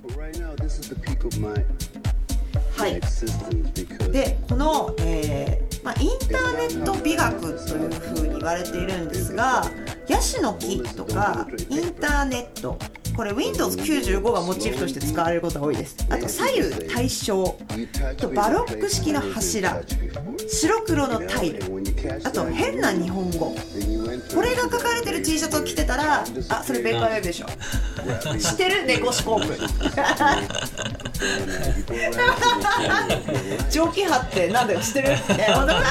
[0.03, 1.53] But right now, this is the peak of my,
[2.77, 3.01] はい。
[4.13, 9.63] でこの、えーまあ、インターネット美学というふうに言われているんですが
[10.09, 12.77] ヤシの木とかインターネット
[13.17, 15.97] これ Windows95 がモチーフとして使われることが多いです。
[16.11, 17.59] あと左右対称。
[18.11, 19.81] あとバロック式の柱。
[20.49, 21.63] 白黒のタイル。
[22.25, 23.55] あと変な日本語。
[24.35, 27.47] これが書かれてる T シャツを着てたらあそれペーパーウェブでしょ。
[28.39, 28.87] 知ってる？
[28.87, 29.55] ネゴシコープ
[33.71, 35.83] 蒸気波ってなんだよ知ってるみたいなことが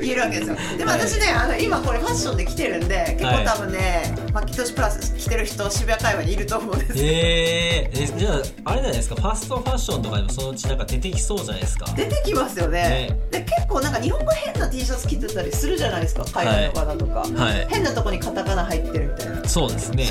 [0.00, 0.56] 言えるわけですよ。
[0.78, 6.92] でも私ねあの今これファッションで着てるんで結構多分ね、マッキントッシュプラス着てる人渋谷界隈にいると思うんです。
[6.96, 8.30] えー、えじゃ
[8.64, 11.86] ああれじゃないですかファストファッションとかでもそのうちなんか出てきそうじゃないですか？
[11.96, 13.18] 出てきますよね。
[13.30, 16.24] で結構なんか日本語変な T シャツ着てたりするじゃないですか？
[16.32, 17.66] 海外の方とか、はい。
[17.68, 19.48] 変なとこにカタカナ入ってるみたいな。
[19.48, 20.10] そうですね。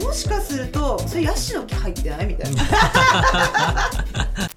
[0.00, 2.62] もしかするとそれヤシの木入ってないみたいな。
[2.64, 3.90] は
[4.46, 4.49] い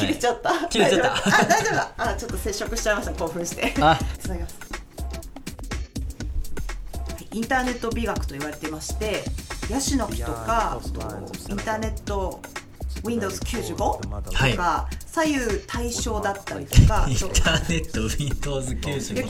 [0.00, 0.68] 切れちゃった？
[0.68, 1.08] 切れちゃった。
[1.08, 1.40] 大丈夫？
[1.40, 1.92] あ大丈夫だ。
[1.96, 3.12] あちょっと接触しちゃいました。
[3.12, 3.74] 興奮して。
[3.80, 3.98] あ。
[4.18, 4.56] つなぎます
[7.32, 9.22] インターネット美学と言われてまして
[9.68, 10.80] ヤシの木とか
[11.50, 12.40] インターネット
[13.02, 14.96] Windows95 とか、はい。
[15.06, 17.06] 左右対称だったりとか。
[17.08, 19.24] インターネット Windows95 いや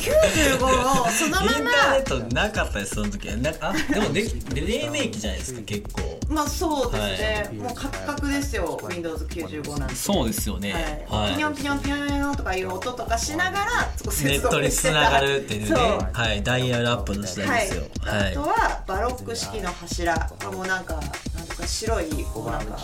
[0.56, 1.52] 95をそのまま。
[1.52, 6.20] インターネットなかったですその時なあでもでき黎明期じゃないですか結構。
[6.28, 7.54] まあそうですね、はい。
[7.54, 9.94] もうカクカクですよ Windows95 なんて。
[9.94, 11.06] そうですよね。
[11.08, 15.98] はい、ピニョはンピニョンピニョンとかいう音とかしながらそこいネットにつながるっていうね。
[16.12, 16.42] はい。
[16.42, 17.82] ダイヤルアップの時代ですよ。
[18.00, 20.14] はい、あとははバロック式の柱。
[20.52, 21.00] もうなんか
[21.56, 22.78] とか白いこうなんか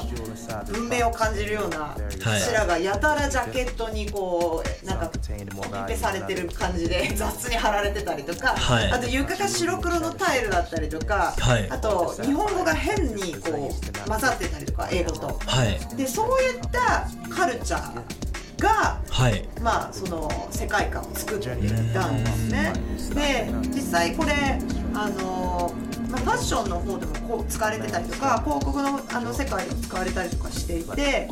[0.66, 8.90] 文明を感じるような柱がやたらジャケットにこうなんかコピペされてる感じで雑に貼られてたりとか、はい。
[8.90, 11.70] あと床が白黒のタイルだったりとか、はい。
[11.70, 15.28] あと日本語が変にこう混ざってたりとか英語と。
[15.28, 15.96] いはい。
[15.96, 19.48] でそういったカルチャーがはい。
[19.60, 22.72] まあその世界観を作っていったんですね。
[23.14, 24.58] で実際これ
[24.94, 25.72] あの、
[26.12, 31.28] まあ、ファッションの方でもこう使われてたりとか広告のあの世界でも使われたりとかしていて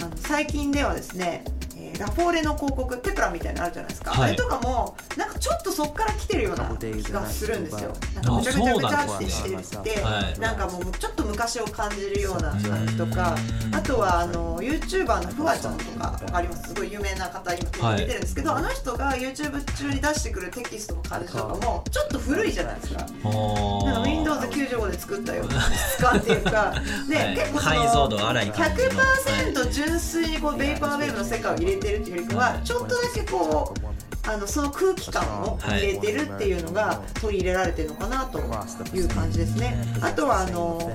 [0.00, 4.28] あの最近ではですねえーラフォーレの広告テプラみたいなのあるじゃないですか、はい。
[4.28, 7.92] あれとかもなんかちょっとそっから来てるような気がするんですよ。
[8.14, 10.38] なんかあぐちゃぐちゃぐちゃってしてて、はい。
[10.38, 13.74] なんかもうちょっと昔を感じるような感じとかうん。
[13.74, 16.68] あとはあの YouTuber のフワちゃんとかわかります。
[16.68, 23.06] すごい有名な方今はい出てるんですけど、あの人が YouTube 中に出してくるテキストの感じとかもちょっと古いじゃないですか。
[23.24, 26.74] おなんかー Windows95 で作ったような質感っていうか、
[27.08, 27.34] で、はい。
[27.34, 27.70] 結構そ
[28.08, 39.76] の100%純粋にこうベイパーウェーブの世界を入れてるっていうよりかは、ちょっとだけこうあのその空気感を入れてるっていうのが取り入れられてるのかなという感じですね。
[40.00, 40.92] あとはあの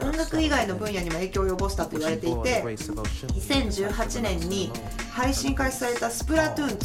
[0.00, 4.72] 音楽以外の分野にも影響を及ぼしたと言われていて2018年に
[5.12, 6.78] 配信開始されたスプラトゥーン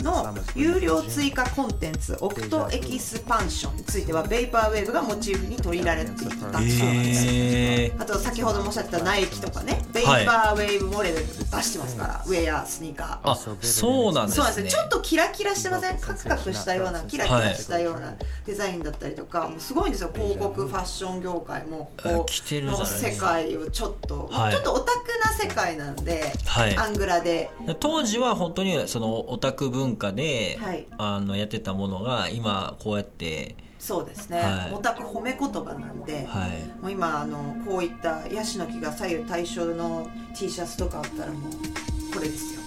[0.00, 6.82] 2の有料追加コンテンツ Octo Expansion についてはベイパーウェーブがモチーフに取り入れられていたそうなんです。
[6.84, 8.02] えー。
[8.02, 11.16] あと先ほどもおっしゃってたナイキとかねベイパーウェーブモデル
[11.56, 13.30] 出してますから、ウェアスニーカー。
[13.30, 13.90] あそうなんですね。
[13.92, 18.14] そうなんですよちょっとキラキラしてませんカクカクしたようなキラキラしたような
[18.46, 20.10] デザインだったりとか、もうすごいんですよ。
[20.14, 23.06] 広告ファッション業界もこあ来てるじゃないですか。
[23.08, 24.52] の世界をちょっと、はい。
[24.52, 26.76] ちょっとオタクな世界なんで、はい。
[26.76, 27.50] アングラで。
[27.80, 30.86] 当時は本当にそのオタク文化で、はい。
[30.98, 34.72] あのやってたものが今こうやってそうですね、はい。
[34.72, 36.82] オタク褒め言葉なんで、はい。
[36.82, 42.60] もう今あのこういったヤシの木が左右対称の T シャツとかあったらもうこれですよ。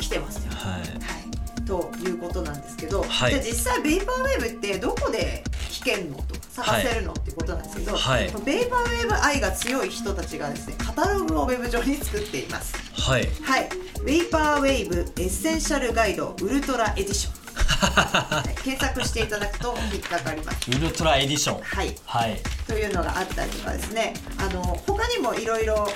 [0.00, 0.52] 来てますよ。
[0.52, 0.80] はい。
[0.80, 3.30] はい、ということなんですけど、はい。
[3.30, 8.32] じゃあ実際ベイパーウェーブってどこで聞けるのとか探せるの、っていうことなんですけど、はい。
[8.44, 12.74] ベイパーウェーブ愛が強い人たちがですねカタログをウェブ上に作っています。
[13.00, 13.28] はい。
[13.42, 13.68] はい。
[14.04, 20.70] Vaporwave Essential Guide Ultra Edition、は い検索していただくと引っかかります。
[20.70, 21.62] Ultra Edition。
[21.62, 21.94] はい。
[22.04, 22.40] はい。
[22.66, 24.14] というのがあったりとかですね。
[24.38, 25.86] あの他にもいろいろ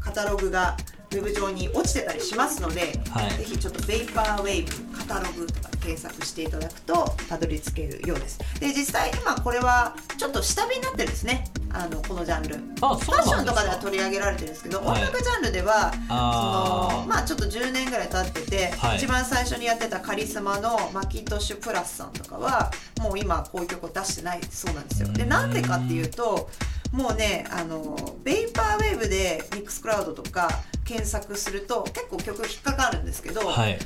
[0.00, 0.76] カタログが
[1.12, 3.30] ウェブ上に落ちてたりしますので、はい。
[3.38, 8.38] ぜひちょっとベイパーウェーブカタログとか検索していただくとたどり着けるようです。
[8.58, 11.44] で実際今これはちょっと下火になってるんですね。
[11.74, 12.56] あのこのジャンル。
[12.80, 15.02] あファッションとかでは取り上げられてるんですけど、はい。
[15.02, 18.96] 音楽ジャンルではそのまあちょっと10年ぐらい経ってて、はい。
[18.96, 22.70] 一番最初にやってたカリスマのマキントッシュプラスさんとかは
[23.00, 25.08] もう今こういう曲を出してないそうなんですよ。
[25.08, 26.48] でなんでかっていうと
[26.92, 30.48] もうねあのベイパーウェーブでミックスクラウドとか
[30.84, 33.78] 検索すると結構曲引っかかるんですけど、はい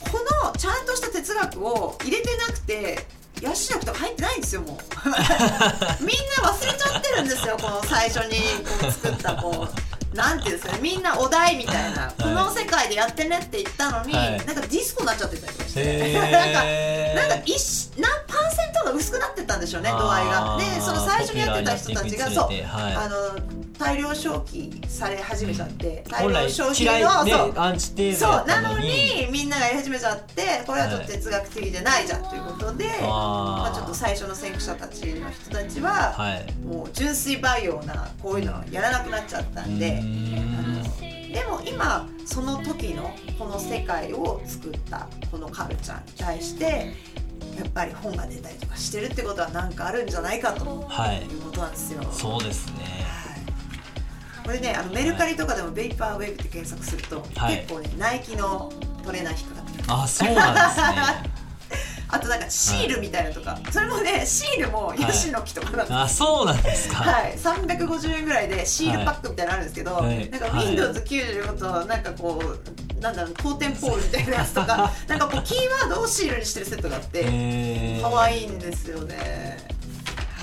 [0.00, 3.06] このちゃんとした哲学を入れてなくて
[3.42, 4.76] ヤシの木とか入ってないんですよもう。
[6.04, 14.30] みんな忘れちゃってるんですよこの最初にこう作ったこうなんていうんですかねみんなお題みたいな、 この世界でやってねって言ったのに、はい。
[14.44, 20.56] なんかディスコになっちゃってたりとかして、なんかなんか一何パーセントが薄くなってったんでしょうね度合いが。
[20.58, 22.94] でその最初にやってた人たちがそう、はい。
[22.94, 27.52] あの大量消費され始めちゃって、大量消費嫌いねのそう。
[27.56, 36.52] アンチテーゼそうなののににみんながやり始めちゃってこれはちょっと哲学的じゃないじゃんということで、まあ、ちょっと最初の先駆者たちの人たちは、はい。
[36.62, 40.58] もう純粋培養なこういうのはやらなくなっちゃったんで、うーん。
[40.58, 46.94] あのでも今その時のこの世界を作ったこのカルチャーに対して
[47.56, 52.02] やっぱり本が出たりとかしてるってことは何かあるんじゃないかとはいいうことなんですよ。
[52.10, 52.84] そうですね。
[53.04, 53.36] は
[54.42, 54.44] い。
[54.44, 57.56] これねあのメルカリとかでもベイパーウェーブって検索すると、はい。
[57.58, 58.72] 結構ねナイキの
[59.04, 61.39] トレーナー引っかかってあそうなんですね
[62.12, 65.98] あとなんかシールみたいなとか、それもねシールもヤシの木とかなんですよ。
[66.00, 70.30] あそうなんですか、はい、350円ぐらいでシールパックみたいなのあるんですけど、はい。
[70.30, 77.24] なんかはい Windows95 となんかこうなんだろう当店ポールみたいなやつとか なんかこうキーワードをシールにしてるセットがあって
[78.02, 79.58] 可愛いんですよね。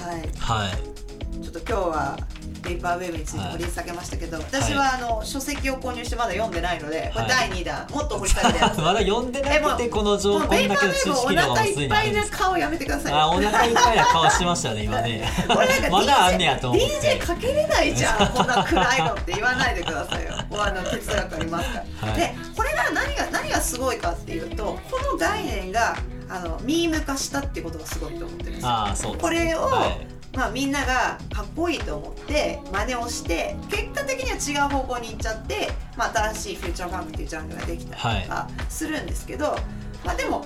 [0.02, 0.30] はい。
[0.38, 1.44] はい。
[1.44, 2.18] ちょっと今日は
[2.62, 13.12] ペーパーウェーブについて掘り下げましたけど、私はあの書籍を購入してまだ読んでないのでこれはい第2弾、もっと掘り下げるやつまだ読んでなくてこの情報こんだけの知ペーパーウェーブお腹薄いっぱいな顔やめてください。
[13.12, 15.30] よあお腹いっぱいな顔してましたね今ね。
[15.48, 17.18] これなんか DJ, まだあんねやと思って。
[17.18, 20.34] DJ かけれないじゃんこんな暗いのって言わないでくださいよ。
[20.50, 22.20] こうあの哲学ありますから、はい。
[22.20, 25.98] でこれが何が何がすごいかっていうとこの概念が
[26.30, 28.70] あのミーム化したってことがすごいと思ってるんですよ。
[28.70, 39.58] ああそうですこれを、はいまあ、みんながかっこいいと思って真似をして結果的には違う方向に行っちゃって、まあ、新しいフューチャーファンクっていうジャンルができたりとかするんですけど、
[40.06, 40.46] まあ、でも、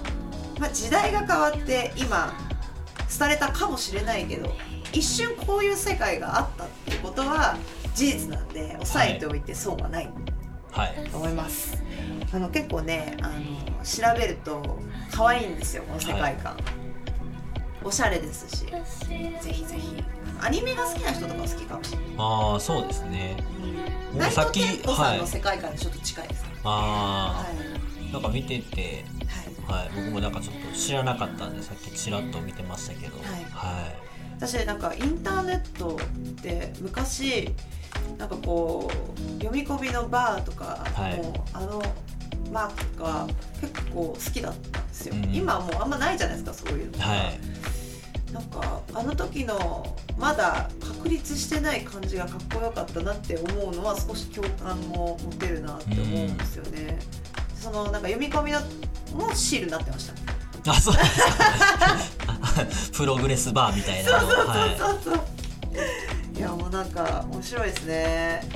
[0.61, 2.33] まあ、時代が変わって今
[3.19, 4.49] 廃れたかもしれないけど
[4.93, 7.57] 一瞬こういう世界があったっていうことは
[7.93, 10.09] 事実なんで押さえておいて損はない。
[10.71, 11.09] はい。
[11.11, 11.83] と思います。
[12.31, 14.79] あの結構ねあの調べると
[15.11, 16.55] 可愛いんですよこの世界観、
[17.83, 18.65] おしゃれですし。
[18.65, 18.75] ぜ
[19.51, 20.03] ひぜひ。
[20.39, 22.07] アニメが好きな人とか好きかもしれない。
[22.17, 23.37] ああそうですね。
[24.11, 26.75] もう内さっきさはいんの世界観にちょっと近いですねあは
[27.39, 28.81] あなんか見てて
[29.69, 29.83] い、はい。
[29.83, 29.91] はい。
[29.95, 33.17] 僕もなんかちょっと知らなかったんでさっきちらっと見てましたけど。
[33.19, 33.27] はい。
[33.51, 33.95] はい。
[34.35, 35.99] 私なんかインターネット
[36.41, 37.49] で昔
[38.17, 41.21] なんかこう読み込みのバーとかも、はい。
[41.53, 41.83] あの
[42.51, 43.27] マークが
[43.59, 45.33] 結構好きだったんですよ、うん。
[45.33, 47.39] 今はもうあんまないじゃないですかそういうのが、はい。
[48.33, 56.99] なんかあの時のまだ確立してない感じがかっこよかったなって思うのは少し共感も持てるなって思うんですよね、
[57.59, 58.61] そのなんか読み込みの
[59.13, 60.07] もシールになってまし
[60.63, 60.71] た。
[60.71, 60.95] あそう。
[62.95, 64.27] プログレスバーみたいなの。
[64.27, 65.23] はいそうそう
[66.37, 66.39] い。
[66.39, 68.47] やもうなんか面白いですね。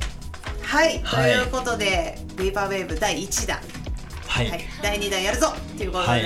[0.62, 1.34] はい、はい。
[1.34, 3.60] ということで「ベイパーウェーブ第1弾、
[4.36, 5.54] はい、はい、第2弾やるぞ。
[5.56, 6.26] っていうことで、ははい。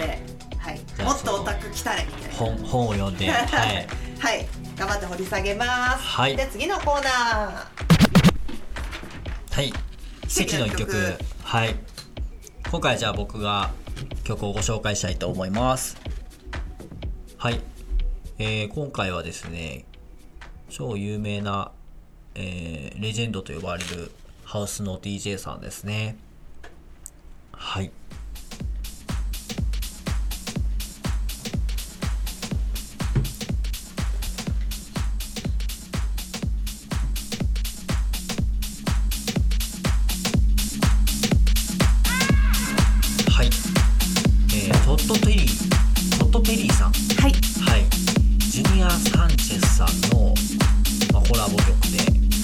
[1.05, 2.35] もっとオタク来たれみたいな。
[2.35, 3.29] 本本を読んで。
[3.29, 3.87] はい。
[4.17, 6.03] はい、頑張って掘り下げます。
[6.03, 6.35] はい。
[6.35, 7.65] で次のコーナー。
[9.51, 9.71] はい。
[10.27, 10.95] 奇跡の一曲。
[11.43, 11.75] はい。
[12.71, 13.69] 今回じゃあ僕が
[14.23, 15.95] 曲をご紹介したいと思います。
[17.37, 17.61] はい、
[18.39, 19.85] えー今回はですね
[20.69, 21.71] 超有名な、
[22.33, 24.11] えーレジェンドと呼ばれる
[24.45, 26.17] ハウスの DJ さんですね。
[26.23, 26.29] はい
[27.59, 27.91] はい、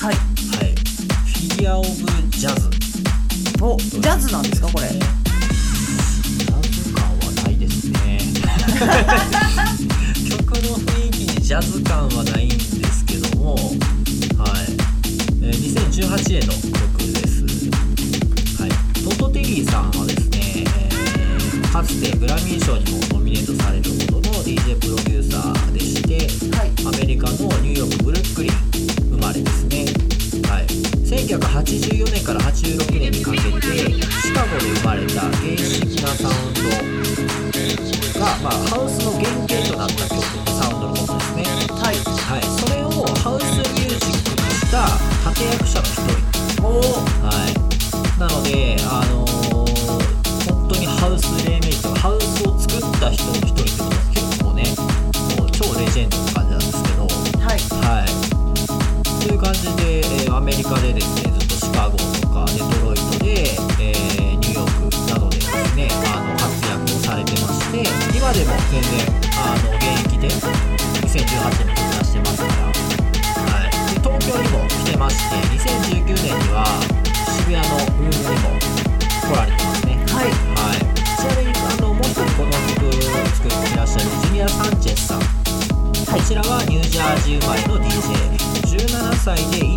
[0.06, 0.14] はい。
[0.14, 1.88] はい、フィギュア・オブ・
[2.30, 2.70] ジャズ。
[3.60, 4.88] お、ジャズなんですかこれ？
[4.88, 8.20] ジャズ感はないですね。
[10.30, 13.66] 曲の雰囲気にジャズ感はないんですけども、はい、
[15.42, 17.42] えー2018年の曲です。
[18.62, 18.70] はい、
[19.04, 26.70] トット・テリーさんはですね、えーかつてグラミー賞にもノミネートされるほどの DJ プロデューサーでして、はい。
[26.86, 28.65] アメリカのニューヨークブルックリン
[31.56, 33.48] 84年から86年にかけて
[34.22, 36.60] シカゴで生まれた原始的なサウンド
[38.20, 40.20] が、まあ、ハウスの原型となった曲
[40.52, 41.96] サウンドのことですね、はい。
[41.96, 42.92] はい、それを
[43.24, 44.84] ハウスミュージックにした
[45.32, 46.15] 立役者の一人
[89.26, 89.75] 在内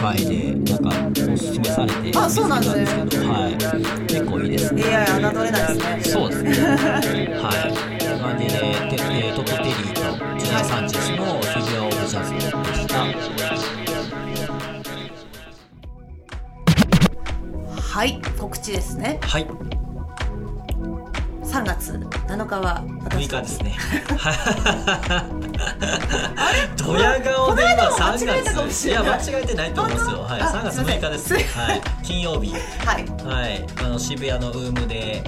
[0.00, 3.54] ま Spotify でなんかおすすめされてあそうなんですけど、はい、
[4.06, 6.52] 結構いいですね AI 侮れないですねそうですね。
[6.52, 8.00] はい。
[8.04, 10.00] な感じで、てえートップテリーと
[10.38, 13.04] ジュニア・サンチェスのフィギュア・オブ・ジャズでした。
[17.80, 19.79] はい告知ですねはい。
[21.50, 21.92] 3月
[22.28, 23.76] 7日は6私日ですね。
[26.38, 26.68] あれ？
[26.76, 28.88] ドヤ顔で今この間も3間違えたかも月。
[28.88, 30.22] いや、間違えてないと思いますよ。
[30.22, 30.40] はい。
[30.40, 31.82] あ3月6日ですはい。
[32.04, 32.52] 金曜日。
[32.52, 32.58] は
[32.98, 33.66] いはい。
[33.84, 35.24] あの、渋谷のウームで、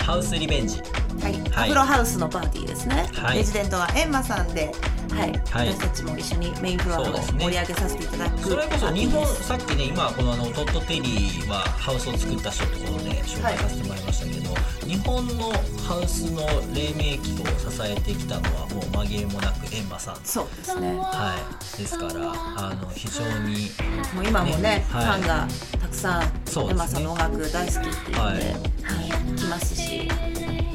[0.00, 0.80] ハウスリベンジ。
[1.20, 4.70] はい、はいアフロハウスのパーティーですね、はいレジデントはエンマさんで、
[5.10, 14.45] はいはい私たちも一緒にメインフロアを盛り上げさせていただくそれこそ日本さっきね今このあのトットテリーはハウスを作った人ってことで紹介させてもらいましたけど、
[14.86, 15.52] 日本の
[15.84, 16.42] ハウスの
[16.72, 20.16] 黎明期を支えてきたのはもう紛れもなくエンマさん。
[20.24, 20.96] そうですね。
[20.96, 21.36] は
[21.76, 21.78] い。
[21.82, 23.70] ですからあの非常に
[24.14, 25.04] もう今もねねはい。
[25.06, 25.48] ファンが
[25.80, 28.38] たくさん、エンマさんの音楽大好きって言って、ははい。
[28.38, 30.08] い来ますし。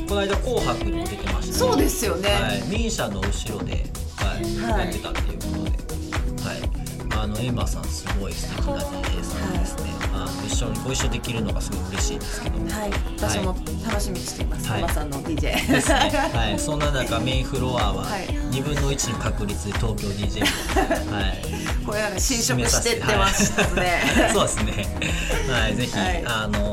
[0.08, 2.30] この間「紅白」にも出てましたそうですよね。
[2.30, 3.86] はい、ミーシャの後ろで、
[4.18, 4.86] はいはい。
[4.88, 6.81] やってたっていうことで、はい、
[7.22, 12.58] あのエンマさんすごい素敵な DJ さんですね、あの一緒にご一緒できるのがすごい嬉しいですけど。
[12.58, 12.92] はい。
[13.16, 13.56] 私も
[13.86, 14.80] 楽しみにしています、はい。
[14.80, 15.42] エンマさんの DJ
[15.72, 15.96] ですね。
[16.34, 18.26] はい、 そんな中メインフロアははい。
[18.26, 21.42] 2分の1の確率で東京 DJ を、 はい、
[21.86, 24.34] これなんか侵食してってますね、はい。
[24.34, 24.88] そうですね。
[25.48, 26.24] はい、ぜひ、はい。
[26.26, 26.71] あのー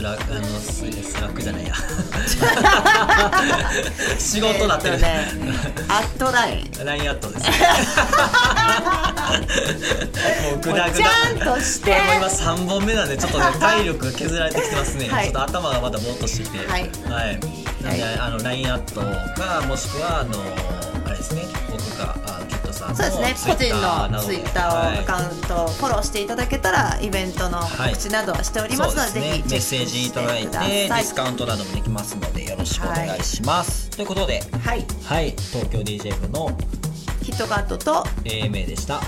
[0.00, 0.22] スラあの
[0.60, 1.74] ススラックじゃないや。
[4.18, 4.98] 仕事なってる。
[5.02, 5.04] えーと
[5.44, 5.52] ね
[5.88, 7.50] アットラインラインアットですね。
[10.52, 11.04] もうグダグダ。
[11.04, 15.06] ちゃんとしてもう今三本目なんでちょっとね体力が削られてきてますね。
[15.10, 16.66] はいちょっと頭がまだぼーっとしてて。
[16.66, 17.38] はいはい。
[17.84, 19.02] なんで、あのラインアット
[19.38, 20.42] かもしくはあの
[21.04, 21.42] あれですね。
[21.70, 22.39] 僕があ
[22.80, 23.54] さんのそうですね。
[23.54, 23.74] 個人
[24.12, 34.86] のツイッターアカウントをフォローしていただけたらイベントの告知などはしておりますので、ぜひメッセージいただいてディスカウントなどもできますのでよろしくお願いします、ということではい。
[35.04, 35.30] はい。
[35.30, 36.50] 東京 DJ 部の
[37.22, 39.00] ヒットカットと AMA でした